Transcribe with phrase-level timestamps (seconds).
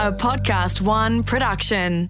[0.00, 2.08] a Podcast One production.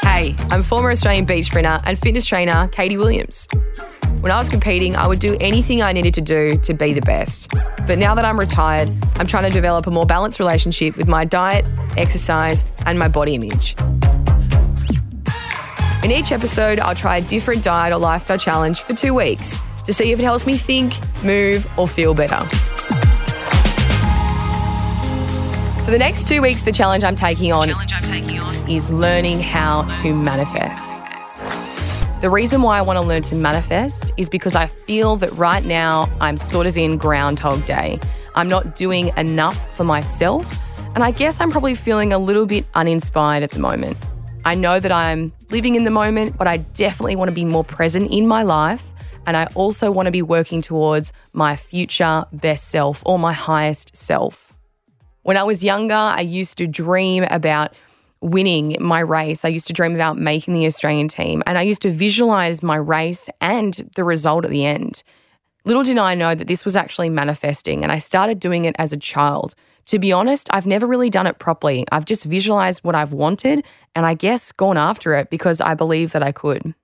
[0.00, 3.46] Hey, I'm former Australian beach sprinter and fitness trainer Katie Williams.
[4.20, 7.02] When I was competing, I would do anything I needed to do to be the
[7.02, 7.52] best.
[7.86, 11.26] But now that I'm retired, I'm trying to develop a more balanced relationship with my
[11.26, 11.66] diet,
[11.98, 13.76] exercise, and my body image.
[16.04, 19.92] In each episode, I'll try a different diet or lifestyle challenge for two weeks to
[19.94, 20.92] see if it helps me think,
[21.24, 22.36] move, or feel better.
[25.82, 27.70] For the next two weeks, the challenge I'm taking on,
[28.68, 30.92] is learning how to manifest.
[32.20, 35.64] The reason why I want to learn to manifest is because I feel that right
[35.64, 37.98] now I'm sort of in Groundhog Day.
[38.34, 40.58] I'm not doing enough for myself,
[40.94, 43.96] and I guess I'm probably feeling a little bit uninspired at the moment.
[44.46, 47.62] I know that I'm living in the moment, but I definitely want to be more
[47.62, 48.82] present in my life.
[49.24, 53.96] And I also want to be working towards my future best self or my highest
[53.96, 54.52] self.
[55.22, 57.72] When I was younger, I used to dream about
[58.20, 59.44] winning my race.
[59.44, 62.76] I used to dream about making the Australian team, and I used to visualize my
[62.76, 65.04] race and the result at the end.
[65.64, 68.92] Little did I know that this was actually manifesting, and I started doing it as
[68.92, 69.54] a child.
[69.86, 71.84] To be honest, I've never really done it properly.
[71.92, 76.12] I've just visualized what I've wanted and I guess gone after it because I believe
[76.12, 76.74] that I could.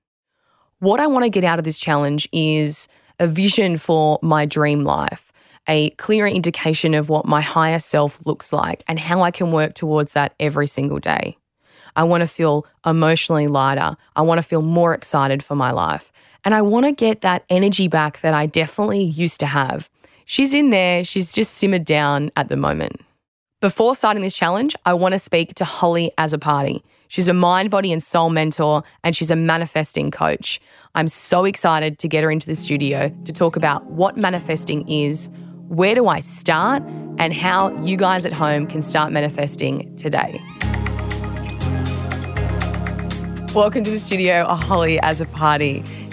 [0.81, 4.85] What I want to get out of this challenge is a vision for my dream
[4.85, 5.31] life
[5.69, 9.75] a clearer indication of what my higher self looks like and how I can work
[9.75, 11.37] towards that every single day.
[11.97, 13.97] I want to feel emotionally lighter.
[14.17, 16.13] I want to feel more excited for my life.
[16.45, 19.91] And I want to get that energy back that I definitely used to have.
[20.31, 23.01] She's in there, she's just simmered down at the moment.
[23.61, 26.85] Before starting this challenge, I want to speak to Hollie Azzopardi.
[27.09, 30.61] She's a mind, body, and soul mentor, and she's a manifesting coach.
[30.95, 35.29] I'm so excited to get her into the studio to talk about what manifesting is,
[35.67, 36.85] where do I start,
[37.19, 40.41] and how you guys at home can start manifesting today.
[43.53, 45.01] Welcome to the studio, Hollie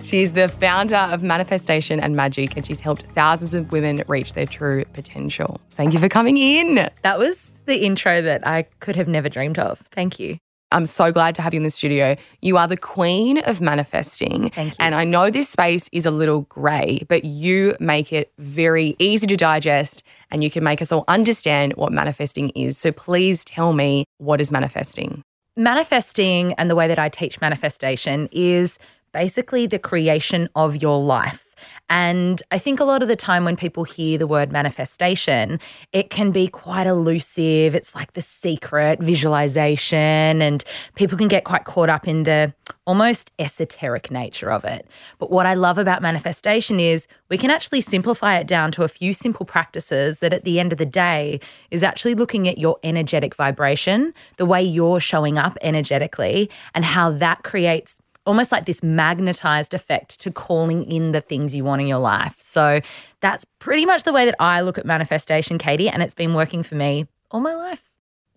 [0.07, 0.09] Azzopardi.
[0.09, 4.45] She's the founder of Manifestation and Magic, and she's helped thousands of women reach their
[4.45, 5.59] true potential.
[5.71, 6.89] Thank you for coming in.
[7.03, 9.83] That was the intro that I could have never dreamed of.
[9.91, 10.37] Thank you.
[10.73, 12.17] I'm so glad to have you in the studio.
[12.41, 14.49] You are the queen of manifesting.
[14.49, 14.77] Thank you.
[14.79, 19.27] And I know this space is a little grey, but you make it very easy
[19.27, 22.77] to digest and you can make us all understand what manifesting is.
[22.77, 25.23] So please tell me what is manifesting?
[25.55, 28.77] Manifesting and the way that I teach manifestation is
[29.17, 31.43] basically the creation of your life.
[31.89, 35.59] And I think a lot of the time when people hear the word manifestation,
[35.91, 37.73] it can be quite elusive.
[37.73, 40.63] It's like the secret visualization, and
[40.93, 42.53] people can get quite caught up in the
[42.85, 44.87] almost esoteric nature of it.
[45.17, 48.87] But what I love about manifestation is we can actually simplify it down to a
[48.87, 51.39] few simple practices that at the end of the day
[51.71, 57.11] is actually looking at your energetic vibration, the way you're showing up energetically, and how
[57.11, 57.95] that creates
[58.27, 62.35] almost like this magnetized effect to calling in the things you want in your life.
[62.39, 62.81] So
[63.21, 66.61] that's pretty much the way that I look at manifestation, Katie, and it's been working
[66.61, 67.81] for me all my life.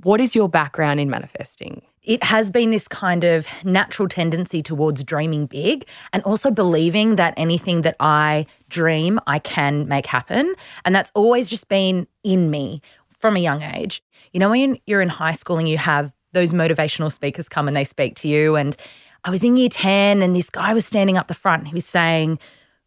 [0.03, 1.83] What is your background in manifesting?
[2.03, 7.35] It has been this kind of natural tendency towards dreaming big and also believing that
[7.37, 10.55] anything that I dream, I can make happen.
[10.87, 12.81] And that's always just been in me
[13.11, 14.03] from a young age.
[14.33, 17.77] You know, when you're in high school and you have those motivational speakers come and
[17.77, 18.77] they speak to you and
[19.25, 21.69] I was in year 10 and this guy was standing up the front.
[21.69, 22.39] He was saying,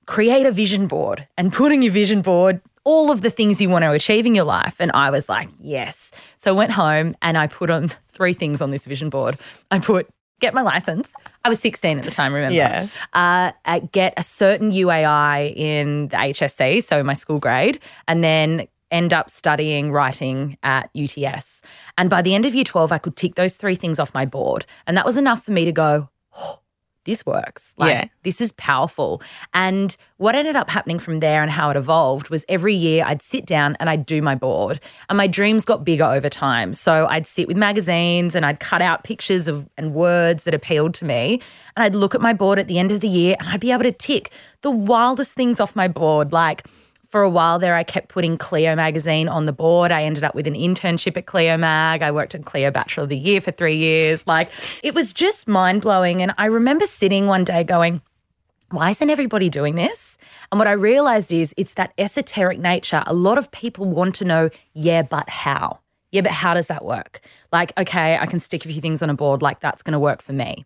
[0.05, 3.69] create a vision board and put in your vision board all of the things you
[3.69, 4.75] want to achieve in your life.
[4.79, 6.11] And I was like, yes.
[6.35, 9.37] So I went home and I put on three things on this vision board.
[9.71, 11.13] I put get my license.
[11.45, 12.53] I was 16 at the time, remember?
[12.53, 12.87] Yeah.
[13.13, 17.79] Uh, get a certain UAI in the HSC, so my school grade,
[18.09, 21.61] and then end up studying writing at UTS.
[21.97, 24.25] And by the end of year 12, I could tick those three things off my
[24.25, 24.65] board.
[24.85, 26.59] And that was enough for me to go, oh,
[27.05, 27.73] this works.
[27.77, 28.05] Like, Yeah.
[28.23, 29.21] This is powerful.
[29.53, 33.21] And what ended up happening from there and how it evolved was every year I'd
[33.21, 34.79] sit down and I'd do my board.
[35.09, 36.73] And my dreams got bigger over time.
[36.73, 40.93] So I'd sit with magazines and I'd cut out pictures of and words that appealed
[40.95, 41.41] to me.
[41.75, 43.71] And I'd look at my board at the end of the year and I'd be
[43.73, 44.31] able to tick
[44.61, 46.31] the wildest things off my board.
[46.31, 46.65] Like
[47.13, 49.91] for a while there, I kept putting Cleo magazine on the board.
[49.91, 52.01] I ended up with an internship at Cleo Mag.
[52.01, 54.25] I worked at Cleo Bachelor of the Year for three years.
[54.25, 54.49] Like
[54.81, 56.23] it was just mind blowing.
[56.23, 58.01] And I remember sitting one day going,
[58.71, 60.17] why isn't everybody doing this?
[60.51, 63.03] And what I realized is it's that esoteric nature.
[63.05, 65.81] A lot of people want to know, yeah, but how?
[66.11, 67.21] Yeah, but how does that work?
[67.51, 69.99] Like, okay, I can stick a few things on a board, like that's going to
[69.99, 70.65] work for me.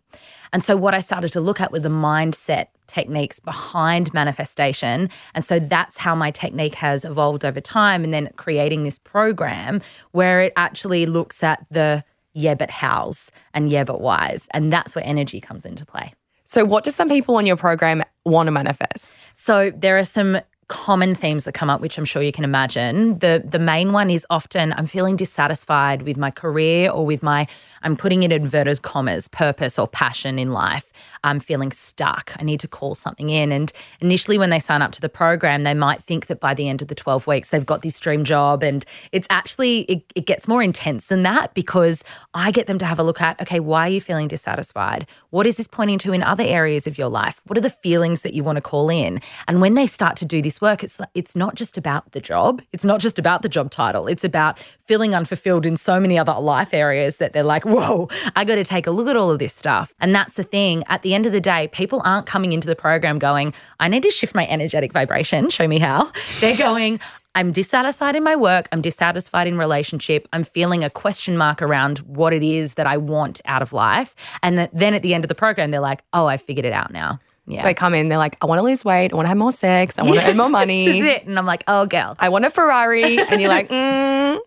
[0.54, 5.08] And so, what I started to look at were the mindset techniques behind manifestation.
[5.34, 8.02] And so that's how my technique has evolved over time.
[8.02, 9.80] And then creating this program
[10.12, 12.02] where it actually looks at the
[12.34, 14.46] yeah, but hows and yeah, but whys.
[14.52, 16.12] And that's where energy comes into play.
[16.44, 19.28] So, what do some people on your program want to manifest?
[19.34, 20.38] So, there are some
[20.68, 23.18] common themes that come up, which I'm sure you can imagine.
[23.18, 27.46] The the main one is often I'm feeling dissatisfied with my career or with my
[27.82, 30.90] I'm putting in inverted commas, purpose or passion in life.
[31.24, 32.32] I'm feeling stuck.
[32.38, 33.52] I need to call something in.
[33.52, 36.68] And initially, when they sign up to the program, they might think that by the
[36.68, 38.62] end of the 12 weeks, they've got this dream job.
[38.62, 42.04] And it's actually, it, it gets more intense than that because
[42.34, 45.06] I get them to have a look at, okay, why are you feeling dissatisfied?
[45.30, 47.40] What is this pointing to in other areas of your life?
[47.46, 49.20] What are the feelings that you want to call in?
[49.46, 52.62] And when they start to do this work, it's, it's not just about the job.
[52.72, 54.06] It's not just about the job title.
[54.06, 58.44] It's about feeling unfulfilled in so many other life areas that they're like, whoa, I
[58.44, 59.94] got to take a look at all of this stuff.
[60.00, 60.84] And that's the thing.
[60.86, 64.02] At the end of the day, people aren't coming into the program going, I need
[64.02, 65.50] to shift my energetic vibration.
[65.50, 66.12] Show me how.
[66.40, 67.00] They're going,
[67.34, 68.68] I'm dissatisfied in my work.
[68.72, 70.26] I'm dissatisfied in relationship.
[70.32, 74.16] I'm feeling a question mark around what it is that I want out of life.
[74.42, 76.92] And then at the end of the program, they're like, oh, I figured it out
[76.92, 77.20] now.
[77.48, 77.62] Yeah.
[77.62, 79.12] So they come in, they're like, I want to lose weight.
[79.12, 79.98] I want to have more sex.
[79.98, 80.84] I want to earn more money.
[80.86, 81.26] this is it.
[81.26, 82.14] And I'm like, oh, girl.
[82.18, 83.18] I want a Ferrari.
[83.18, 84.38] And you're like, mm,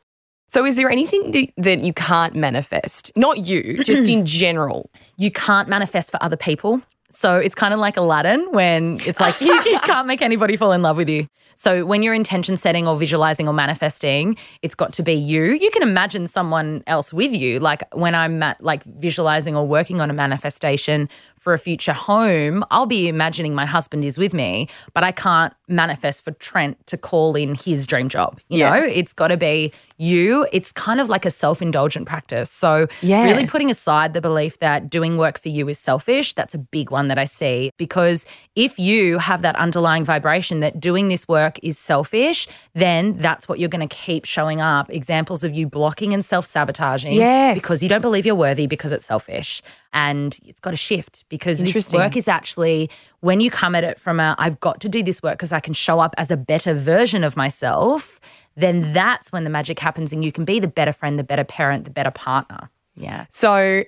[0.51, 3.09] so, is there anything that you can't manifest?
[3.15, 4.89] Not you, just in general.
[5.15, 6.81] You can't manifest for other people.
[7.09, 10.74] So, it's kind of like Aladdin when it's like you, you can't make anybody fall
[10.74, 11.27] in love with you.
[11.56, 15.54] So, when you're intention setting or visualizing or manifesting, it's got to be you.
[15.54, 17.59] You can imagine someone else with you.
[17.59, 21.07] Like when I'm at, like visualizing or working on a manifestation
[21.41, 25.51] for a future home, I'll be imagining my husband is with me, but I can't
[25.67, 28.39] manifest for Trent to call in his dream job.
[28.49, 28.69] You yeah.
[28.69, 30.47] know, it's got to be you.
[30.51, 32.51] It's kind of like a self indulgent practice.
[32.51, 33.23] So, yeah.
[33.23, 36.91] really putting aside the belief that doing work for you is selfish, that's a big
[36.91, 37.71] one that I see.
[37.75, 38.23] Because
[38.55, 43.57] if you have that underlying vibration that doing this work is selfish, then that's what
[43.57, 44.91] you're going to keep showing up.
[44.91, 47.59] Examples of you blocking and self sabotaging yes.
[47.59, 51.59] because you don't believe you're worthy because it's selfish and it's got to shift because
[51.59, 52.89] this work is actually
[53.19, 55.59] when you come at it from a I've got to do this work because I
[55.59, 58.19] can show up as a better version of myself,
[58.55, 61.43] then that's when the magic happens and you can be the better friend, the better
[61.43, 62.69] parent, the better partner.
[62.95, 63.25] Yeah.
[63.29, 63.83] So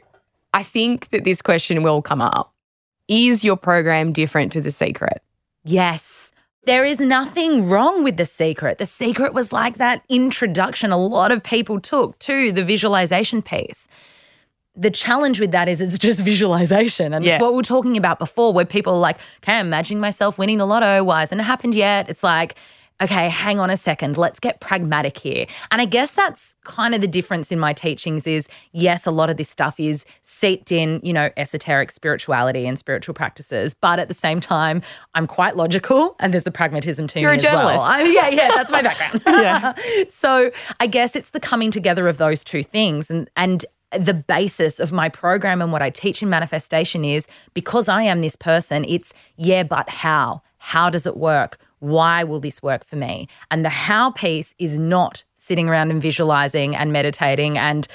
[0.53, 2.53] I think that this question will come up.
[3.07, 5.21] Is your program different to The Secret?
[5.63, 6.31] Yes.
[6.65, 8.77] There is nothing wrong with The Secret.
[8.77, 13.87] The Secret was like that introduction a lot of people took to the visualization piece
[14.75, 17.13] the challenge with that is it's just visualization.
[17.13, 17.35] And yeah.
[17.35, 20.37] it's what we are talking about before, where people are like, okay, I'm imagining myself
[20.37, 21.03] winning the lotto.
[21.03, 22.09] Why hasn't it happened yet?
[22.09, 22.55] It's like,
[23.01, 25.45] okay, hang on a second, let's get pragmatic here.
[25.71, 29.29] And I guess that's kind of the difference in my teachings is yes, a lot
[29.29, 34.07] of this stuff is seeped in, you know, esoteric spirituality and spiritual practices, but at
[34.07, 34.81] the same time,
[35.15, 37.77] I'm quite logical and there's a pragmatism to You're me a journalist.
[37.77, 37.91] Well.
[37.91, 39.21] I, yeah, yeah, that's my background.
[39.27, 39.73] yeah.
[40.09, 43.65] so I guess it's the coming together of those two things and and
[43.97, 48.21] the basis of my program and what I teach in manifestation is because I am
[48.21, 50.41] this person, it's yeah, but how?
[50.57, 51.57] How does it work?
[51.79, 53.27] Why will this work for me?
[53.51, 57.85] And the how piece is not sitting around and visualizing and meditating and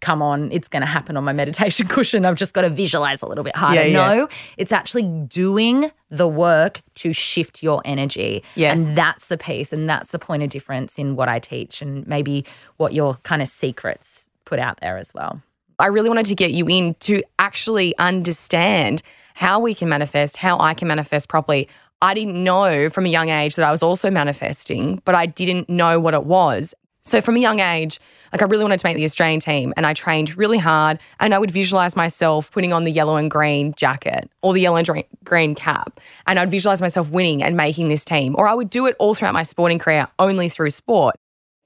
[0.00, 2.26] come on, it's going to happen on my meditation cushion.
[2.26, 3.80] I've just got to visualize a little bit harder.
[3.80, 4.14] Yeah, yeah.
[4.14, 8.44] No, it's actually doing the work to shift your energy.
[8.54, 8.78] Yes.
[8.78, 9.72] And that's the piece.
[9.72, 12.44] And that's the point of difference in what I teach and maybe
[12.76, 15.40] what your kind of secrets put out there as well.
[15.78, 19.02] I really wanted to get you in to actually understand
[19.34, 21.68] how we can manifest, how I can manifest properly.
[22.02, 25.70] I didn't know from a young age that I was also manifesting, but I didn't
[25.70, 26.74] know what it was.
[27.02, 27.98] So from a young age,
[28.32, 31.32] like I really wanted to make the Australian team and I trained really hard and
[31.32, 35.04] I would visualize myself putting on the yellow and green jacket or the yellow and
[35.24, 38.86] green cap and I'd visualize myself winning and making this team or I would do
[38.86, 41.16] it all throughout my sporting career only through sport.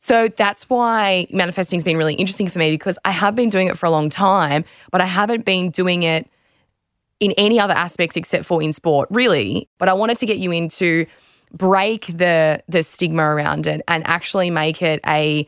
[0.05, 3.69] So that's why manifesting has been really interesting for me because I have been doing
[3.69, 6.29] it for a long time, but I haven't been doing it
[7.21, 9.67] in any other aspects except for in sport, really.
[9.79, 11.07] But I wanted to get you into
[11.55, 15.47] break the the stigma around it and actually make it a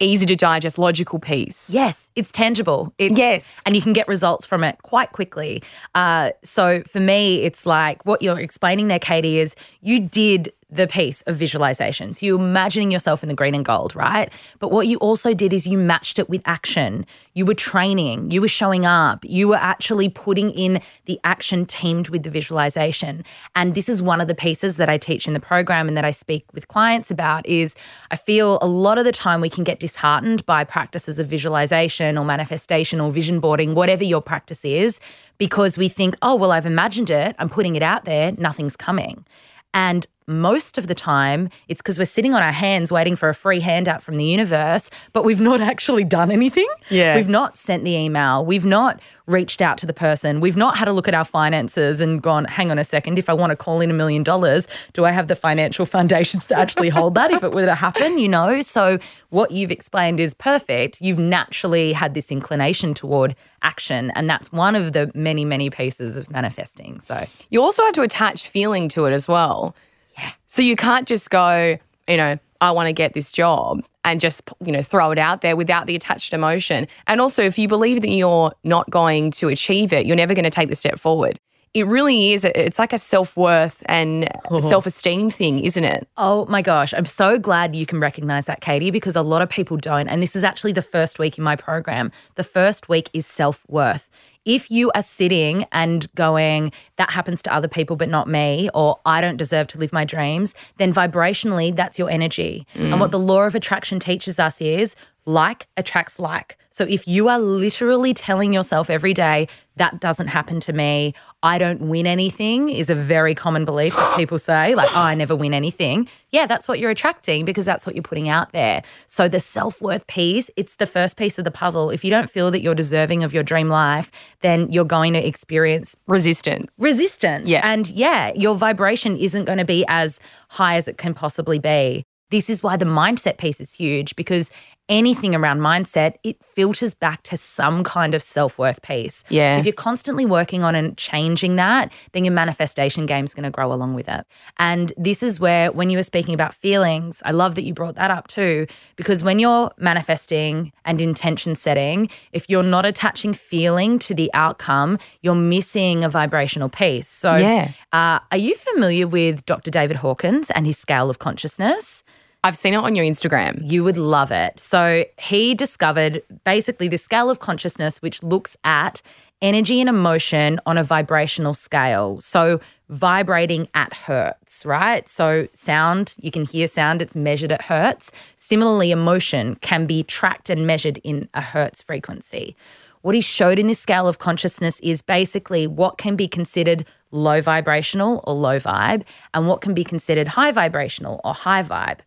[0.00, 1.68] easy to digest logical piece.
[1.68, 2.94] Yes, it's tangible.
[2.96, 3.62] It's, yes.
[3.66, 5.62] And you can get results from it quite quickly.
[5.94, 10.88] Uh, so for me, it's like what you're explaining there, Katie, is you did the
[10.88, 12.12] piece of visualization.
[12.12, 14.32] So you're imagining yourself in the green and gold, right?
[14.58, 17.06] But what you also did is you matched it with action.
[17.34, 22.08] You were training, you were showing up, you were actually putting in the action teamed
[22.08, 23.24] with the visualization.
[23.54, 26.04] And this is one of the pieces that I teach in the program and that
[26.04, 27.76] I speak with clients about is
[28.10, 32.18] I feel a lot of the time we can get disheartened by practices of visualization
[32.18, 34.98] or manifestation or vision boarding, whatever your practice is,
[35.38, 39.24] because we think, oh, well, I've imagined it, I'm putting it out there, nothing's coming.
[39.72, 43.34] And most of the time, it's because we're sitting on our hands waiting for a
[43.34, 46.68] free handout from the universe, but we've not actually done anything.
[46.90, 47.16] Yeah.
[47.16, 48.44] We've not sent the email.
[48.44, 50.40] We've not reached out to the person.
[50.40, 53.28] We've not had a look at our finances and gone, hang on a second, if
[53.28, 56.58] I want to call in a million dollars, do I have the financial foundations to
[56.58, 58.18] actually hold that if it were to happen?
[58.18, 58.62] You know?
[58.62, 58.98] So,
[59.30, 61.00] what you've explained is perfect.
[61.00, 64.12] You've naturally had this inclination toward action.
[64.14, 67.00] And that's one of the many, many pieces of manifesting.
[67.00, 69.74] So, You also have to attach feeling to it as well.
[70.16, 70.32] Yeah.
[70.46, 74.42] So you can't just go, you know, I want to get this job and just,
[74.64, 76.86] you know, throw it out there without the attached emotion.
[77.06, 80.44] And also, if you believe that you're not going to achieve it, you're never going
[80.44, 81.38] to take the step forward.
[81.74, 82.42] It really is.
[82.42, 84.60] It's like a self worth and oh.
[84.60, 86.08] self esteem thing, isn't it?
[86.16, 89.50] Oh my gosh, I'm so glad you can recognize that, Katie, because a lot of
[89.50, 90.08] people don't.
[90.08, 92.12] And this is actually the first week in my program.
[92.36, 94.08] The first week is self worth.
[94.46, 98.98] If you are sitting and going, that happens to other people, but not me, or
[99.04, 102.66] I don't deserve to live my dreams, then vibrationally, that's your energy.
[102.74, 103.00] And mm.
[103.00, 106.56] what the law of attraction teaches us is like attracts like.
[106.70, 111.58] So if you are literally telling yourself every day, that doesn't happen to me, I
[111.58, 115.34] don't win anything, is a very common belief that people say, like, oh, I never
[115.34, 116.08] win anything.
[116.30, 118.82] Yeah, that's what you're attracting because that's what you're putting out there.
[119.06, 121.90] So the self worth piece, it's the first piece of the puzzle.
[121.90, 125.26] If you don't feel that you're deserving of your dream life, then you're going to
[125.26, 126.72] experience Resistance.
[126.78, 127.48] resistance.
[127.48, 127.62] Yeah.
[127.64, 132.04] And yeah, your vibration isn't going to be as high as it can possibly be.
[132.30, 134.50] This is why the mindset piece is huge because
[134.88, 139.24] anything around mindset, it filters back to some kind of self worth piece.
[139.28, 139.56] Yeah.
[139.56, 143.44] So if you're constantly working on and changing that, then your manifestation game is going
[143.44, 144.26] to grow along with it.
[144.58, 147.96] And this is where, when you were speaking about feelings, I love that you brought
[147.96, 148.66] that up too,
[148.96, 154.98] because when you're manifesting and intention setting, if you're not attaching feeling to the outcome,
[155.22, 157.08] you're missing a vibrational piece.
[157.08, 157.70] So, Yeah.
[157.92, 159.70] uh, are you familiar with Dr.
[159.70, 162.04] David Hawkins and his scale of consciousness?
[162.46, 163.58] I've seen it on your Instagram.
[163.60, 164.60] You would love it.
[164.60, 169.02] So he discovered basically the scale of consciousness, which looks at
[169.42, 172.20] energy and emotion on a vibrational scale.
[172.20, 175.08] So vibrating at hertz, right?
[175.08, 178.12] So sound, you can hear sound, it's measured at hertz.
[178.36, 182.54] Similarly, emotion can be tracked and measured in a hertz frequency.
[183.02, 187.40] What he showed in this scale of consciousness is basically what can be considered low
[187.40, 189.02] vibrational or low vibe
[189.34, 191.98] and what can be considered high vibrational or high vibe.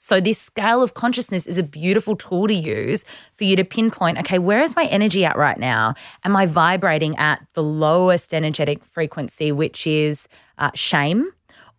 [0.00, 4.18] So, this scale of consciousness is a beautiful tool to use for you to pinpoint
[4.20, 5.94] okay, where is my energy at right now?
[6.24, 10.28] Am I vibrating at the lowest energetic frequency, which is
[10.58, 11.30] uh, shame?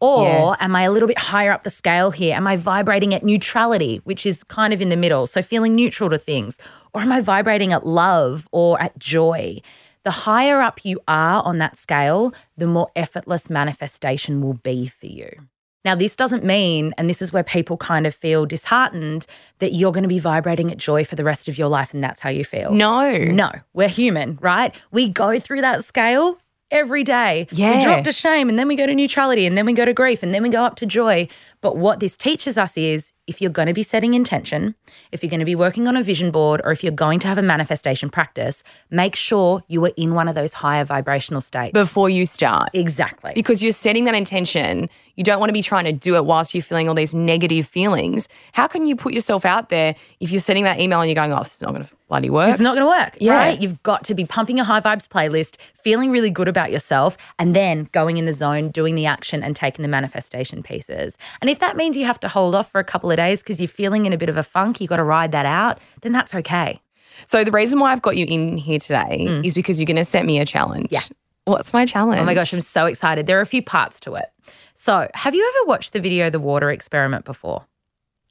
[0.02, 0.58] Or Yes.
[0.62, 2.36] am I a little bit higher up the scale here?
[2.36, 5.26] Am I vibrating at neutrality, which is kind of in the middle?
[5.26, 6.58] So, feeling neutral to things.
[6.94, 9.62] Or am I vibrating at love or at joy?
[10.04, 15.06] The higher up you are on that scale, the more effortless manifestation will be for
[15.06, 15.30] you.
[15.86, 19.26] Now, this doesn't mean, and this is where people kind of feel disheartened,
[19.60, 22.04] that you're going to be vibrating at joy for the rest of your life and
[22.04, 22.72] that's how you feel.
[22.72, 23.18] No.
[23.18, 24.76] No, we're human, right?
[24.92, 26.38] We go through that scale
[26.72, 27.48] every day.
[27.52, 27.78] Yeah.
[27.78, 29.94] We drop to shame and then we go to neutrality and then we go to
[29.94, 31.28] grief and then we go up to joy.
[31.62, 34.76] But what this teaches us is if you're going to be setting intention,
[35.12, 37.28] if you're going to be working on a vision board, or if you're going to
[37.28, 41.74] have a manifestation practice, make sure you are in one of those higher vibrational states.
[41.74, 42.70] Before you start.
[42.74, 43.34] exactly.
[43.36, 44.90] because you're setting that intention.
[45.16, 47.68] You don't want to be trying to do it whilst you're feeling all these negative
[47.68, 48.28] feelings.
[48.54, 51.34] How can you put yourself out there if you're sending that email and you're going,
[51.34, 52.50] oh, this is not going to bloody work?
[52.50, 53.36] It's not going to work, Yeah.
[53.36, 53.62] right?
[53.62, 57.56] You've got to be pumping a high vibes playlist, feeling really good about yourself, and
[57.56, 61.18] then going in the zone, doing the action, and taking the manifestation pieces.
[61.40, 63.62] And if that means you have to hold off for a couple of days because
[63.62, 66.12] you're feeling in a bit of a funk, you've got to ride that out, then
[66.12, 66.82] that's okay.
[67.26, 70.06] So the reason why I've got you in here today is because you're going to
[70.06, 70.88] set me a challenge.
[70.90, 70.92] Mm.
[70.92, 71.02] Yeah.
[71.46, 72.20] What's my challenge?
[72.22, 73.26] Oh my gosh, I'm so excited.
[73.26, 74.26] There are a few parts to it.
[74.76, 77.66] So, have you ever watched the video The Water Experiment before?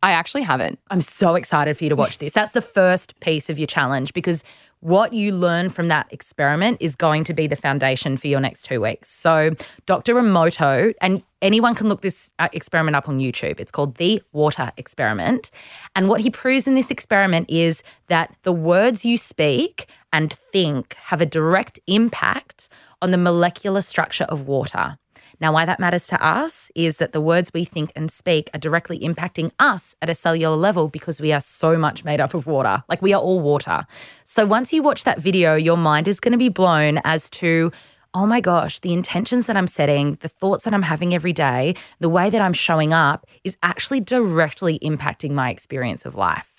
[0.03, 0.79] I actually haven't.
[0.91, 2.33] I'm so excited for you to watch this.
[2.33, 4.45] That's the first piece of your challenge because
[4.81, 8.63] what you learn from that experiment is going to be the foundation for your next
[8.63, 9.11] two weeks.
[9.11, 9.51] So,
[9.87, 10.15] Dr.
[10.15, 13.59] Emoto, and anyone can look this uh, experiment up on YouTube.
[13.59, 15.51] It's called the Water Experiment.
[15.97, 20.95] And what he proves in this experiment is that the words you speak and think
[20.95, 22.69] have a direct impact
[23.03, 24.97] on the molecular structure of water.
[25.41, 28.59] Now, why that matters to us is that the words we think and speak are
[28.59, 32.47] directly impacting us at a cellular level because we are so much made up of
[32.47, 32.83] water.
[32.89, 33.87] Like we are all water.
[34.25, 37.71] So once you watch that video, your mind is going to be blown as to,
[38.15, 41.77] oh my gosh, the intentions that I'm setting, the thoughts that I'm having every day,
[42.01, 46.58] the way that I'm showing up is actually directly impacting my experience of life.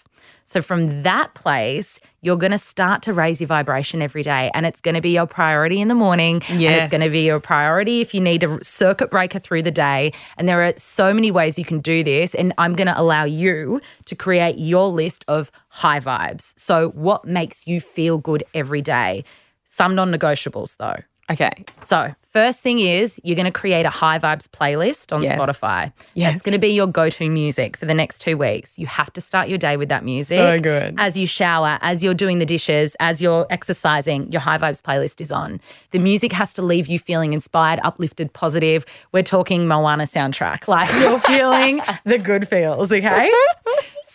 [0.49, 4.49] So, from that place, you're going to start to raise your vibration every day.
[4.55, 6.41] And it's going to be your priority in the morning.
[6.49, 9.69] And it's going to be your priority if you need a circuit breaker through the
[9.69, 10.11] day.
[10.37, 12.33] And there are so many ways you can do this.
[12.33, 16.57] And I'm going to allow you to create your list of high vibes.
[16.57, 19.25] So, what makes you feel good every day?
[19.65, 20.97] Some non negotiables, though.
[21.29, 21.63] Okay.
[21.83, 25.39] So, first thing is you're going to create a high vibes playlist on Yes.
[25.39, 25.91] Spotify.
[26.13, 26.33] Yes.
[26.35, 28.77] It's going to be your go to music for the next two weeks.
[28.77, 30.37] You have to start your day with that music.
[30.37, 30.95] So good.
[30.97, 35.21] As you shower, as you're doing the dishes, as you're exercising, your high vibes playlist
[35.21, 35.59] is on.
[35.91, 38.85] The music has to leave you feeling inspired, uplifted, positive.
[39.11, 40.67] We're talking Moana soundtrack.
[40.67, 43.31] Like you're feeling the good feels, okay?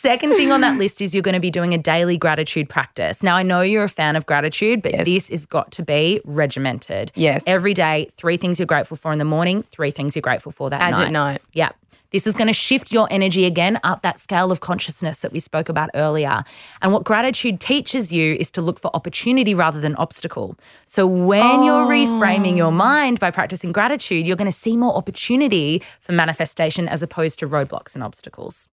[0.04, 3.22] Second thing on that list is you're going to be doing a daily gratitude practice.
[3.22, 5.06] Now, I know you're a fan of gratitude, but Yes.
[5.06, 7.10] this has got to be regimented.
[7.14, 7.42] Yes.
[7.46, 10.68] Every day, three things you're grateful for in the morning, three things you're grateful for
[10.68, 11.06] that And night.
[11.06, 11.42] at night.
[11.54, 11.70] Yeah.
[12.10, 15.40] This is going to shift your energy again up that scale of consciousness that we
[15.40, 16.44] spoke about earlier.
[16.82, 20.56] And what gratitude teaches you is to look for opportunity rather than obstacle.
[20.84, 21.88] So when you're oh.
[21.88, 27.02] reframing your mind by practicing gratitude, you're going to see more opportunity for manifestation as
[27.02, 28.68] opposed to roadblocks and obstacles.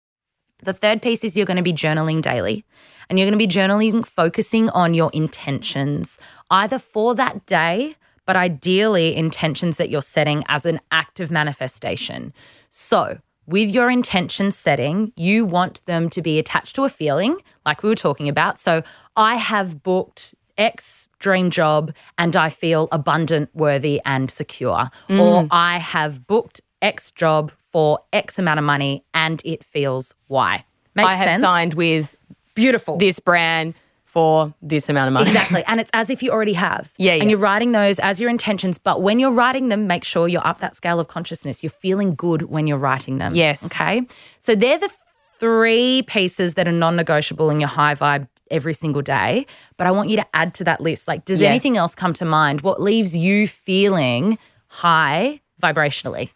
[0.63, 2.65] The third piece is you're going to be journaling daily.
[3.09, 6.19] And you're going to be journaling focusing on your intentions,
[6.51, 7.95] either for that day,
[8.27, 12.33] but ideally intentions that you're setting as an act of manifestation.
[12.69, 17.81] So, with your intention setting, you want them to be attached to a feeling, like
[17.81, 18.59] we were talking about.
[18.59, 18.83] So,
[19.15, 24.91] I have booked X dream job and I feel abundant, worthy, and secure.
[25.09, 25.47] Or mm.
[25.49, 30.63] I have booked X job for X amount of money and it feels Y.
[30.95, 31.41] Makes I have sense?
[31.41, 32.15] signed with
[32.55, 32.97] Beautiful.
[32.97, 33.73] this brand
[34.05, 35.27] for this amount of money.
[35.29, 35.63] Exactly.
[35.67, 36.91] And it's as if you already have.
[36.97, 38.79] Yeah, And you're writing those as your intentions.
[38.79, 41.61] But when you're writing them, make sure you're up that scale of consciousness.
[41.61, 43.35] You're feeling good when you're writing them.
[43.35, 43.63] Yes.
[43.67, 44.07] Okay.
[44.39, 44.91] So they're the
[45.39, 49.45] three pieces that are non negotiable in your high vibe every single day.
[49.77, 51.07] But I want you to add to that list.
[51.07, 51.49] Like, does Yes.
[51.51, 52.61] anything else come to mind?
[52.61, 56.31] What leaves you feeling high vibrationally?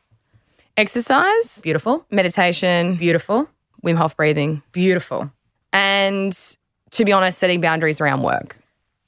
[0.78, 2.06] Exercise, Beautiful.
[2.12, 3.48] meditation, Beautiful.
[3.86, 5.32] Wim Hof breathing, Beautiful.
[5.72, 6.38] and
[6.92, 8.58] to be honest, setting boundaries around work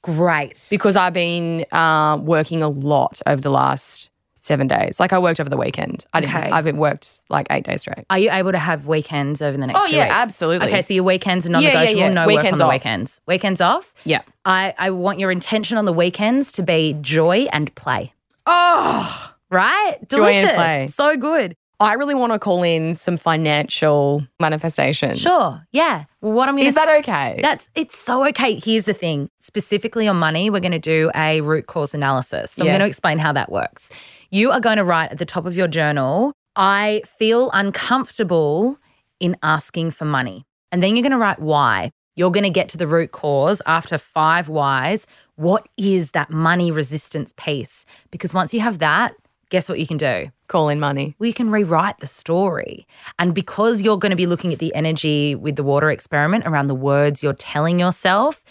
[0.02, 0.64] Great.
[0.70, 5.00] because I've been uh, working a lot over the last seven days.
[5.00, 6.04] Like I worked over the weekend.
[6.12, 6.36] I didn't.
[6.36, 6.50] Okay.
[6.50, 8.04] I've worked like eight days straight.
[8.10, 10.14] Are you able to have weekends over the next Oh, two yeah, weeks?
[10.14, 10.68] absolutely.
[10.68, 12.00] Okay, so your weekends are Yeah, yeah, non-negotiable.
[12.00, 12.08] yeah.
[12.12, 12.68] No Weekends work on off.
[12.68, 13.20] the weekends.
[13.26, 13.94] Weekends off.
[14.04, 14.22] Yeah.
[14.44, 18.12] I, I want your intention on the weekends to be joy and play.
[18.46, 19.96] Oh, Right?
[20.08, 20.94] Delicious.
[20.94, 21.54] So good.
[21.78, 25.14] I really want to call in some financial manifestation.
[25.16, 25.62] Sure.
[25.72, 26.04] Yeah.
[26.20, 27.38] What I'm going to Is that okay?
[27.42, 28.58] That's it's so okay.
[28.58, 29.28] Here's the thing.
[29.40, 32.52] Specifically on money, we're going to do a root cause analysis.
[32.52, 33.90] So I'm going to explain how that works.
[34.30, 38.78] You are going to write at the top of your journal, I feel uncomfortable
[39.20, 40.46] in asking for money.
[40.72, 41.90] And then you're going to write why.
[42.16, 45.06] You're going to get to the root cause after five whys.
[45.34, 47.84] What is that money resistance piece?
[48.10, 49.14] Because once you have that,
[49.50, 50.30] guess what you can do?
[50.48, 51.14] call in money.
[51.18, 52.86] we can rewrite the story.
[53.18, 56.68] And because you're going to be looking at the energy with the water experiment around
[56.68, 58.44] the words you're telling yourself,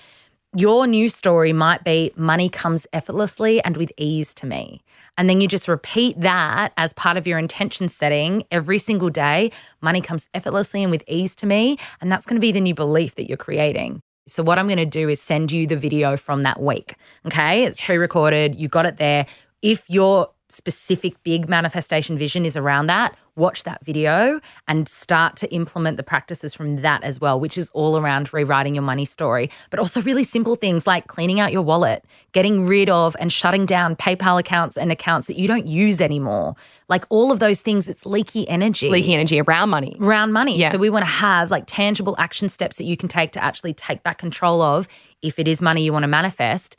[0.55, 4.81] your new story might be money comes effortlessly and with ease to me.
[5.17, 9.51] And then you just repeat that as part of your intention setting every single day.
[9.81, 11.77] Money comes effortlessly and with ease to me.
[12.01, 14.01] And that's going to be the new belief that you're creating.
[14.27, 16.95] So, what I'm going to do is send you the video from that week.
[17.25, 17.63] Okay.
[17.63, 18.55] It's pre recorded.
[18.55, 19.27] You got it there.
[19.62, 25.51] If your specific big manifestation vision is around that, watch that video and start to
[25.53, 29.49] implement the practices from that as well, which is all around rewriting your money story,
[29.69, 33.65] but also really simple things like cleaning out your wallet, getting rid of and shutting
[33.65, 36.55] down PayPal accounts and accounts that you don't use anymore.
[36.88, 39.97] Like all of those things, it's leaky energy Leaky energy around money.
[39.99, 40.58] around money.
[40.58, 40.71] Yeah.
[40.71, 43.73] So we want to have like tangible action steps that you can take to actually
[43.73, 44.88] take back control of
[45.21, 46.77] if it is money you want to manifest.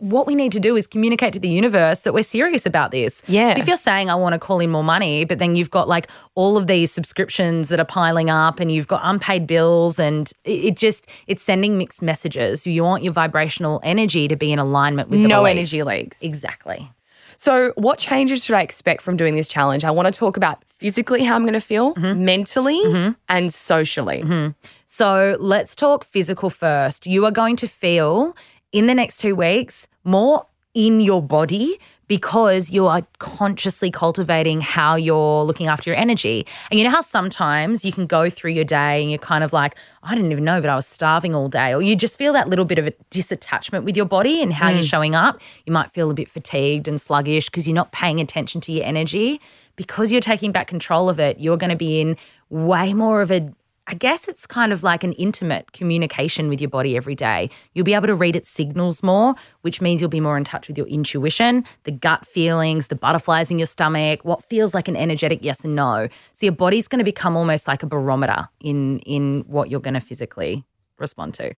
[0.00, 3.22] What we need to do is communicate to the universe that we're serious about this.
[3.28, 3.54] Yeah.
[3.54, 5.88] So if you're saying I want to call in more money, but then you've got
[5.88, 10.32] like all of these subscriptions that are piling up and you've got unpaid bills and
[10.44, 12.66] it just it's sending mixed messages.
[12.66, 15.56] You want your vibrational energy to be in alignment with the No belief.
[15.56, 16.22] energy leaks.
[16.22, 16.90] Exactly.
[17.36, 19.82] So, what changes should I expect from doing this challenge?
[19.82, 22.22] I want to talk about physically how I'm going to feel, Mm-hmm.
[22.22, 24.52] mentally, and socially.
[24.86, 27.06] So let's talk physical first.
[27.06, 28.36] You are going to feel
[28.72, 31.78] in the next two weeks more in your body
[32.10, 36.44] because you are consciously cultivating how you're looking after your energy.
[36.68, 39.52] And you know how sometimes you can go through your day and you're kind of
[39.52, 41.72] like, I didn't even know, but I was starving all day.
[41.72, 44.70] Or you just feel that little bit of a disattachment with your body and how
[44.70, 44.88] you're mm.
[44.90, 45.40] showing up.
[45.66, 48.84] You might feel a bit fatigued and sluggish because you're not paying attention to your
[48.84, 49.40] energy.
[49.76, 52.16] Because you're taking back control of it, you're going to be in
[52.48, 53.52] way more of a
[53.90, 57.50] I guess it's kind of like an intimate communication with your body every day.
[57.74, 60.68] You'll be able to read its signals more, which means you'll be more in touch
[60.68, 64.94] with your intuition, the gut feelings, the butterflies in your stomach, what feels like an
[64.94, 66.06] energetic yes and no.
[66.34, 69.94] So your body's going to become almost like a barometer in in what you're going
[69.94, 70.64] to physically
[70.96, 71.52] respond to.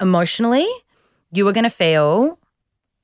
[0.00, 0.68] Emotionally,
[1.32, 2.38] you are going to feel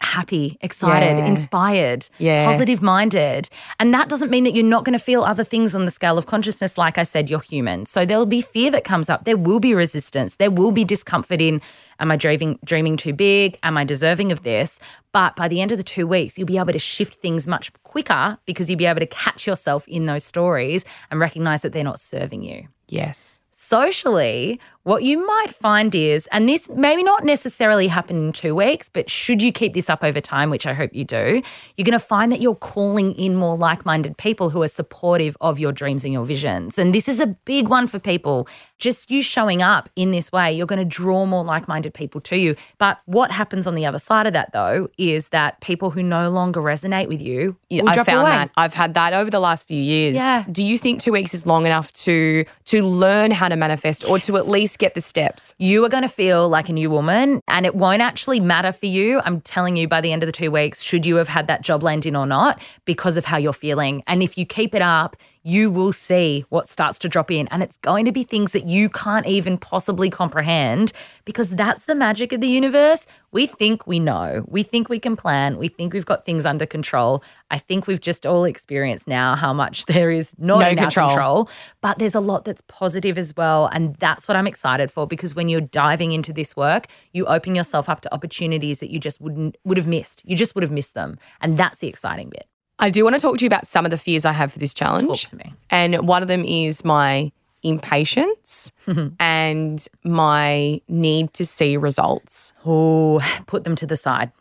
[0.03, 1.27] happy, excited, Yeah.
[1.27, 2.45] inspired, Yeah.
[2.47, 3.49] positive minded.
[3.79, 6.17] And that doesn't mean that you're not going to feel other things on the scale
[6.19, 6.79] of consciousness.
[6.79, 7.87] Like I said, you're human.
[7.87, 9.25] So there'll be fear that comes up.
[9.25, 10.37] There will be resistance.
[10.37, 11.61] There will be discomfort in,
[11.99, 13.59] am I dreaming, dreaming too big?
[13.63, 14.79] Am I deserving of this?
[15.13, 17.71] But by the end of the two weeks, you'll be able to shift things much
[17.83, 21.85] quicker because you'll be able to catch yourself in those stories and recognize that they're
[21.85, 23.41] not serving you Yes.
[23.53, 28.88] socially, what you might find is, and this maybe not necessarily happen in two weeks,
[28.88, 31.43] but should you keep this up over time, which I hope you do,
[31.77, 35.37] you're going to find that you're calling in more like minded people who are supportive
[35.43, 36.79] of your dreams and your visions.
[36.79, 38.49] And this is a big one for people.
[38.79, 42.21] Just you showing up in this way, you're going to draw more like minded people
[42.23, 42.57] to you.
[42.79, 46.31] But what happens on the other side of that, though, is that people who no
[46.31, 48.31] longer resonate with you, Yeah, I found away.
[48.31, 48.51] that.
[48.57, 50.14] I've had that over the last few years.
[50.16, 50.45] Yeah.
[50.51, 54.19] Do you think two weeks is long enough to to learn how to manifest or
[54.21, 55.55] to at least get the steps?
[55.71, 58.87] you are going to feel like a new woman and it won't actually matter for
[58.87, 59.21] you.
[59.25, 61.61] I'm telling you by the end of the two weeks, should you have had that
[61.62, 64.03] job land in or not, because of how you're feeling.
[64.07, 67.48] And if you keep it up, you will see what starts to drop in.
[67.48, 70.92] And it's going to be things that you can't even possibly comprehend
[71.24, 73.07] because that's the magic of the universe.
[73.33, 76.66] We think we know, we think we can plan, we think we've got things under
[76.66, 77.22] control.
[77.50, 80.85] I think we've just all experienced now how much there is not No in our
[80.85, 81.09] control.
[81.09, 81.50] control
[81.81, 83.66] but there's a lot that's positive as well.
[83.72, 87.55] And that's what I'm excited for because when you're diving into this work, you open
[87.55, 90.22] yourself up to opportunities that you just wouldn't would have missed.
[90.24, 91.18] You just would have missed them.
[91.40, 92.46] And that's the exciting bit.
[92.81, 94.59] I do want to talk to you about some of the fears I have for
[94.59, 95.07] this challenge.
[95.07, 95.55] Talk to me.
[95.71, 97.31] And one of them is my
[97.62, 98.73] impatience
[99.21, 102.53] and my need to see results.
[102.64, 104.33] Oh, put them to the side.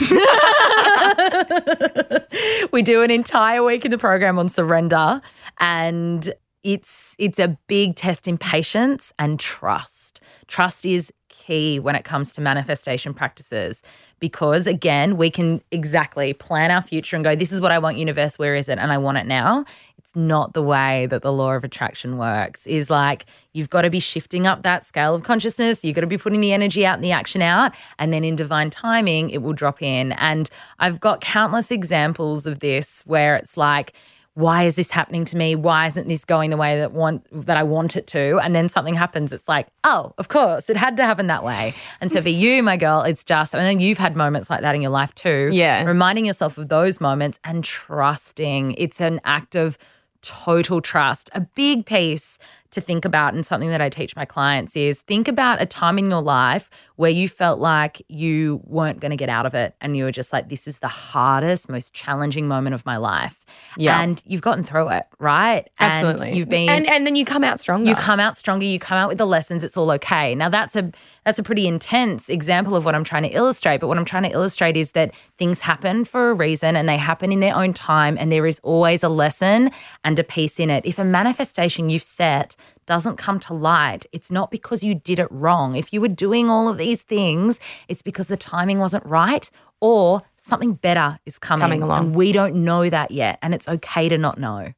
[2.72, 5.20] we do an entire week in the program on surrender
[5.60, 6.34] and
[6.64, 10.20] it's it's a big test in patience and trust.
[10.48, 13.80] Trust is key when it comes to manifestation practices
[14.26, 17.96] because again, we can exactly plan our future and go this is what I want
[17.96, 18.76] universe, where is it?
[18.76, 19.64] And I want it now.
[19.98, 22.66] It's not the way that the law of attraction works.
[22.66, 25.84] Is like you've got to be shifting up that scale of consciousness.
[25.84, 27.72] You've got to be putting the energy out and the action out.
[28.00, 30.10] And then in divine timing, it will drop in.
[30.14, 33.92] And I've got countless examples of this where it's like,
[34.36, 35.54] why is this happening to me?
[35.54, 38.38] Why isn't this going the way that want that I want it to?
[38.40, 39.32] And then something happens.
[39.32, 41.74] It's like, oh, of course, it had to happen that way.
[42.02, 44.60] And so for you, my girl, it's just, and I know you've had moments like
[44.60, 45.48] that in your life too.
[45.54, 45.82] Yeah.
[45.84, 48.72] Reminding yourself of those moments and trusting.
[48.72, 49.78] It's an act of
[50.20, 51.30] total trust.
[51.32, 52.38] A big piece
[52.70, 55.98] to think about and something that I teach my clients is think about a time
[55.98, 59.74] in your life where you felt like you weren't going to get out of it
[59.80, 63.44] and you were just like this is the hardest most challenging moment of my life.
[63.76, 64.00] Yeah.
[64.00, 65.68] And you've gotten through it, right?
[65.78, 66.36] And Absolutely.
[66.36, 67.88] you've been and and then you come out stronger.
[67.88, 70.76] you come out stronger you come out with the lessons it's all okay now that's
[70.76, 70.90] a
[71.26, 74.22] that's a pretty intense example of what i'm trying to illustrate but what i'm trying
[74.22, 77.74] to illustrate is that things happen for a reason and they happen in their own
[77.74, 79.70] time and there is always a lesson
[80.04, 84.30] and a piece in it if a manifestation you've set doesn't come to light it's
[84.30, 87.58] not because you did it wrong if you were doing all of these things
[87.88, 91.98] it's because the timing wasn't right or something better is coming, Coming along.
[92.06, 94.72] and we don't know that yet and it's okay to not know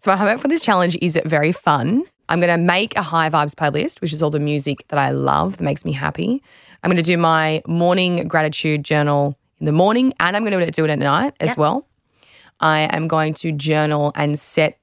[0.00, 2.04] So my homework for this challenge is very fun.
[2.28, 5.10] I'm going to make a high vibes playlist, which is all the music that I
[5.10, 6.42] love that makes me happy.
[6.82, 10.70] I'm going to do my morning gratitude journal in the morning, and I'm going to
[10.70, 11.54] do it at night as Yeah.
[11.56, 11.86] well.
[12.60, 14.78] I am going to journal and set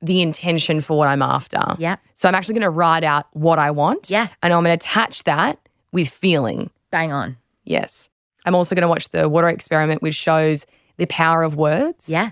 [0.00, 1.60] the intention for what I'm after.
[1.78, 4.10] yeah So I'm actually going to write out what I want.
[4.10, 4.28] Yeah.
[4.42, 5.58] And I'm going to attach that
[5.92, 6.70] with feeling.
[6.90, 8.08] bang on Yes.
[8.44, 10.66] I'm also going to watch the water experiment, which shows
[10.96, 12.08] the power of words.
[12.08, 12.30] yeah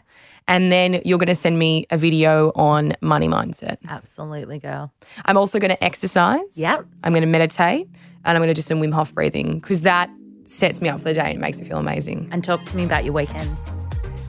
[0.51, 3.77] And then you're going to send me a video on money mindset.
[3.89, 4.93] absolutely girl
[5.25, 6.59] I'm also going to exercise.
[6.59, 6.85] Yep.
[7.05, 7.89] I'm going to meditate
[8.25, 10.11] and I'm going to do some Wim Hof breathing because that
[10.47, 12.29] sets me up for the day and makes me feel amazing.
[12.33, 13.65] and talk to me about your weekends.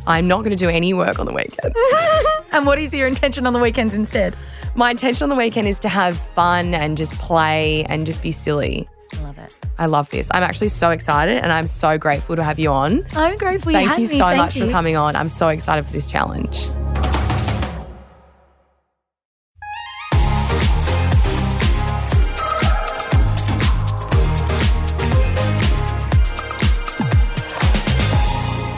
[0.05, 1.75] I'm not going to do any work on the weekends.
[2.53, 4.35] And what is your intention on the weekends instead?
[4.75, 8.33] My intention on the weekend is to have fun and just play and just be
[8.33, 8.89] silly.
[9.13, 9.55] I love it.
[9.77, 10.29] I love this.
[10.33, 13.05] I'm actually so excited and I'm so grateful to have you on.
[13.15, 14.17] I'm grateful you Thank had you me.
[14.17, 14.65] so Thank much you.
[14.65, 15.15] for coming on.
[15.15, 16.67] I'm so excited for this challenge.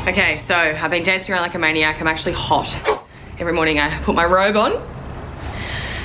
[0.05, 1.99] Okay, so I've been dancing around like a maniac.
[2.01, 2.67] I'm actually hot.
[3.39, 4.73] Every morning I put my robe on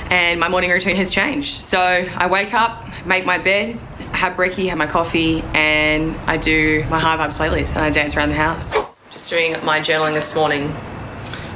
[0.09, 1.61] and my morning routine has changed.
[1.61, 3.79] So I wake up, make my bed,
[4.19, 8.17] have brekkie, have my coffee, and I do my high vibes playlist and I dance
[8.17, 8.77] around the house.
[9.13, 10.75] Just doing my journaling this morning.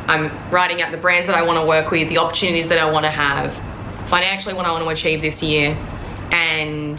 [0.08, 2.90] I'm writing out the brands that I want to work with, the opportunities that I
[2.90, 3.54] want to have,
[4.10, 5.76] financially what I want to achieve this year,
[6.32, 6.98] and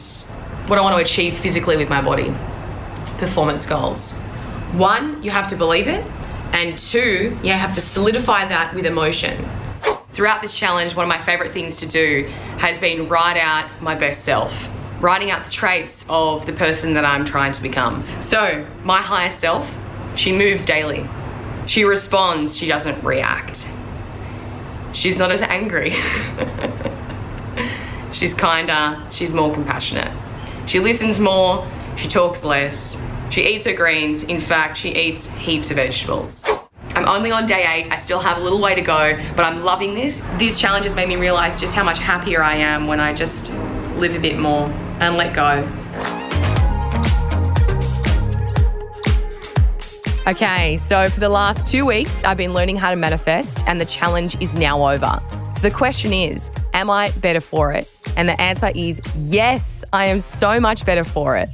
[0.67, 2.35] what I want to achieve physically with my body.
[3.17, 4.13] Performance goals.
[4.73, 6.05] One, you have to believe it,
[6.53, 9.49] and two, you have to solidify that with emotion.
[10.13, 12.27] Throughout this challenge, one of my favorite things to do
[12.59, 14.53] has been write out my best self,
[15.05, 18.07] writing out the traits of the person that I'm trying to become.
[18.23, 19.71] So, my higher self,
[20.17, 21.07] she moves daily.
[21.67, 23.69] She responds, she doesn't react.
[24.95, 25.91] She's not as angry.
[28.15, 30.11] she's kinder, she's more compassionate.
[30.67, 32.99] She listens more, she talks less.
[33.29, 34.25] She eats her greens.
[34.25, 36.43] In fact, she eats heaps of vegetables.
[36.95, 37.91] I'm only on day eight.
[37.91, 40.27] I still have a little way to go, but I'm loving this.
[40.39, 43.53] These challenges made me realize just how much happier I am when I just
[43.97, 45.67] live a bit more and let go.
[50.27, 53.85] Okay, so for the last two weeks, I've been learning how to manifest, and the
[53.85, 55.21] challenge is now over.
[55.57, 57.91] So the question is, am I better for it?
[58.17, 61.51] And the answer is yes, I am so much better for it.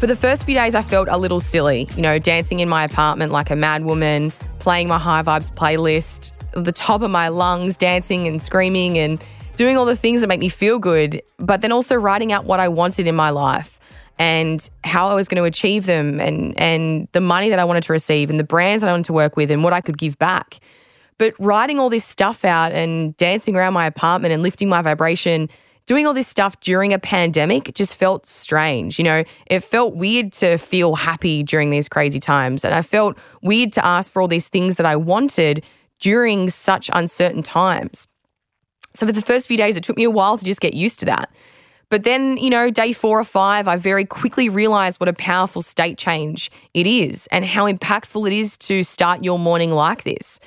[0.00, 2.84] For the first few days, I felt a little silly, you know, dancing in my
[2.84, 8.26] apartment like a madwoman, playing my high vibes playlist, the top of my lungs, dancing
[8.26, 9.22] and screaming and
[9.60, 12.58] doing all the things that make me feel good, but then also writing out what
[12.58, 13.78] I wanted in my life
[14.18, 17.82] and how I was going to achieve them and and the money that I wanted
[17.82, 19.98] to receive and the brands that I wanted to work with and what I could
[19.98, 20.60] give back.
[21.18, 25.50] But writing all this stuff out and dancing around my apartment and lifting my vibration,
[25.84, 28.98] doing all this stuff during a pandemic just felt strange.
[28.98, 32.64] You know, it felt weird to feel happy during these crazy times.
[32.64, 35.62] And I felt weird to ask for all these things that I wanted
[35.98, 38.08] during such uncertain times.
[38.94, 40.98] So for the first few days, it took me a while to just get used
[41.00, 41.30] to that.
[41.90, 45.60] But then, you know, day four or five, I very quickly realized what a powerful
[45.60, 50.38] state change it is and how impactful it is to start your morning like this.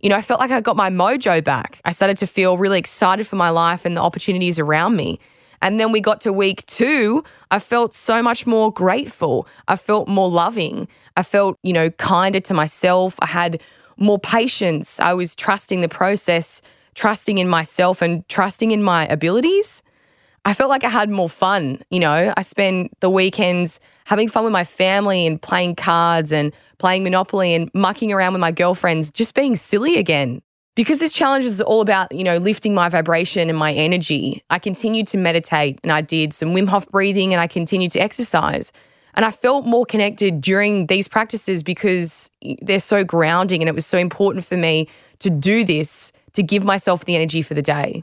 [0.00, 1.80] You know, I felt like I got my mojo back.
[1.84, 5.20] I started to feel really excited for my life and the opportunities around me.
[5.62, 9.46] And then we got to week two, I felt so much more grateful.
[9.66, 10.86] I felt more loving.
[11.16, 13.16] I felt, you know, kinder to myself.
[13.20, 13.60] I had
[13.96, 15.00] more patience.
[15.00, 16.62] I was trusting the process,
[16.98, 19.84] trusting in myself, and trusting in my abilities.
[20.44, 21.80] I felt like I had more fun.
[21.90, 26.52] You know, I spent the weekends having fun with my family and playing cards and
[26.78, 30.42] playing Monopoly and mucking around with my girlfriends, just being silly again.
[30.74, 34.58] Because this challenge was all about, you know, lifting my vibration and my energy, I
[34.58, 38.72] continued to meditate and I did some Wim Hof breathing and I continued to exercise.
[39.14, 43.74] And I felt more connected during these practices because eh, they're so grounding and it
[43.74, 44.88] was so important for me
[45.20, 48.02] to do this to give myself the energy for the day.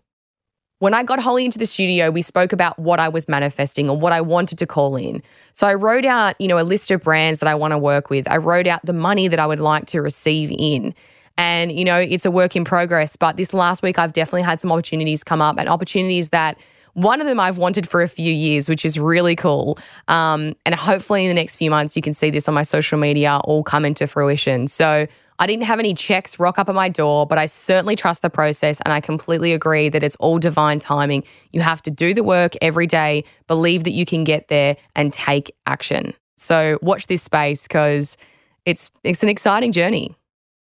[0.80, 3.98] When I got Hollie into the studio, we spoke about what I was manifesting or
[3.98, 5.24] what I wanted to call in.
[5.54, 8.10] So I wrote out, you know, a list of brands that I want to work
[8.10, 8.30] with.
[8.30, 10.94] I wrote out the money that I would like to receive in.
[11.38, 13.16] And, you know, it's a work in progress.
[13.16, 16.58] But this last week, I've definitely had some opportunities come up and opportunities that
[16.94, 19.78] one of them I've wanted for a few years, which is really cool.
[20.08, 22.98] Um, and hopefully in the next few months, you can see this on my social
[22.98, 24.68] media all come into fruition.
[24.68, 25.08] So
[25.39, 28.30] I didn't have any checks rock up at my door, but I certainly trust the
[28.30, 31.24] process and I completely agree that it's all divine timing.
[31.52, 35.12] You have to do the work every day, believe that you can get there and
[35.12, 36.13] take action.
[36.38, 38.17] So watch this space because
[38.65, 40.15] it's it's an exciting journey.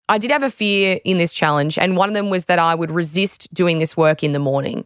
[0.09, 2.75] I did have a fear in this challenge, and one of them was that I
[2.75, 4.85] would resist doing this work in the morning.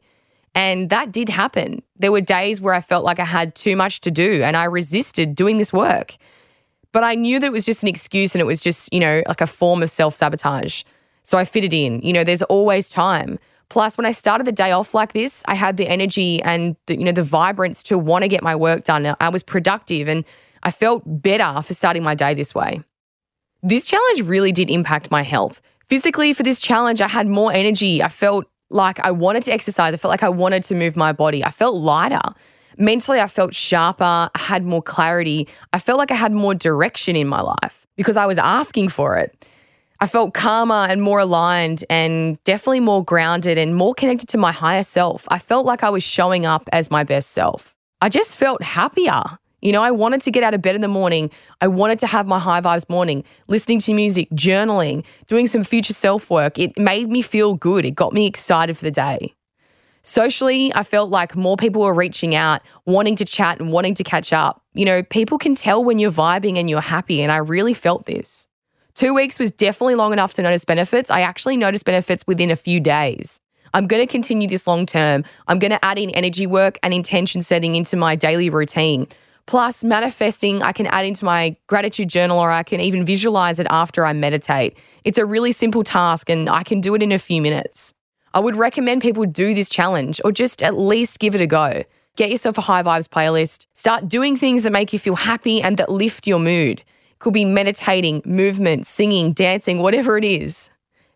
[0.53, 1.81] And that did happen.
[1.97, 4.65] There were days where I felt like I had too much to do and I
[4.65, 6.17] resisted doing this work.
[6.91, 9.23] But I knew that it was just an excuse and it was just, you know,
[9.27, 10.83] like a form of self sabotage.
[11.23, 12.01] So I fitted in.
[12.01, 13.39] You know, there's always time.
[13.69, 16.97] Plus, when I started the day off like this, I had the energy and the,
[16.97, 19.15] you know the vibrance to want to get my work done.
[19.21, 20.25] I was productive and
[20.63, 22.83] I felt better for starting my day this way.
[23.63, 25.61] This challenge really did impact my health.
[25.87, 28.03] Physically, for this challenge, I had more energy.
[28.03, 29.93] I felt like I wanted to exercise.
[29.93, 31.43] I felt like I wanted to move my body.
[31.43, 32.21] I felt lighter.
[32.77, 35.47] Mentally, I felt sharper, I had more clarity.
[35.73, 39.17] I felt like I had more direction in my life because I was asking for
[39.17, 39.45] it.
[39.99, 44.51] I felt calmer and more aligned and definitely more grounded and more connected to my
[44.51, 45.27] higher self.
[45.27, 47.75] I felt like I was showing up as my best self.
[48.01, 49.21] I just felt happier.
[49.61, 51.29] You know, I wanted to get out of bed in the morning.
[51.61, 55.93] I wanted to have my high vibes morning, listening to music, journaling, doing some future
[55.93, 56.57] self work.
[56.57, 57.85] It made me feel good.
[57.85, 59.35] It got me excited for the day.
[60.03, 64.03] Socially, I felt like more people were reaching out, wanting to chat and wanting to
[64.03, 64.63] catch up.
[64.73, 68.07] You know, people can tell when you're vibing and you're happy, and I really felt
[68.07, 68.47] this.
[68.95, 71.11] Two weeks was definitely long enough to notice benefits.
[71.11, 73.39] I actually noticed benefits within a few days.
[73.73, 75.23] I'm going to continue this long term.
[75.47, 79.07] I'm going to add in energy work and intention setting into my daily routine.
[79.45, 83.67] Plus, manifesting, I can add into my gratitude journal or I can even visualize it
[83.69, 84.77] after I meditate.
[85.03, 87.93] It's a really simple task and I can do it in a few minutes.
[88.33, 91.83] I would recommend people do this challenge or just at least give it a go.
[92.15, 93.65] Get yourself a high vibes playlist.
[93.73, 96.81] Start doing things that make you feel happy and that lift your mood.
[97.19, 100.69] Could be meditating, movement, singing, dancing, whatever it is.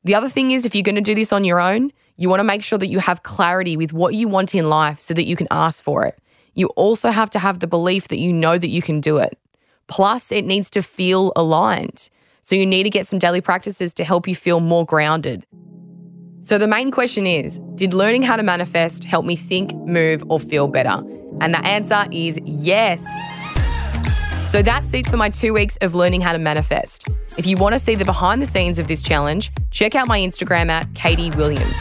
[0.03, 2.41] The other thing is, if you're going to do this on your own, you want
[2.41, 5.25] to make sure that you have clarity with what you want in life so that
[5.25, 6.19] you can ask for it.
[6.53, 9.39] You also have to have the belief that you know that you can do it.
[9.87, 12.09] Plus, it needs to feel aligned.
[12.41, 15.45] So, you need to get some daily practices to help you feel more grounded.
[16.45, 20.39] So, the main question is Did learning how to manifest help me think, move, or
[20.39, 21.03] feel better?
[21.41, 23.03] And the answer is yes.
[24.51, 27.07] So, that's it for my two weeks of learning how to manifest.
[27.35, 30.19] If you want to see the behind the scenes of this challenge, check out my
[30.19, 31.73] Instagram at Katie Williams.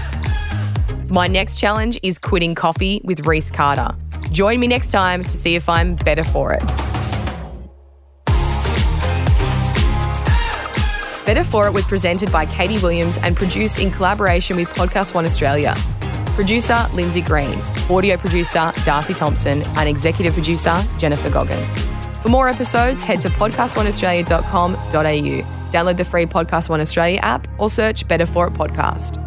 [1.10, 3.94] My next challenge is quitting coffee with Reese Carter.
[4.30, 6.93] Join me next time to see if I'm better for it.
[11.24, 15.24] Better For It was presented by Katie Williams and produced in collaboration with Podcast One
[15.24, 15.74] Australia.
[16.34, 17.54] Producer Lindsay Green,
[17.88, 21.64] audio producer Darcy Thompson, and executive producer Jennifer Goggin.
[22.22, 25.70] For more episodes, head to podcastoneaustralia.com.au.
[25.70, 29.23] Download the free Podcast One Australia app or search Better For It Podcast.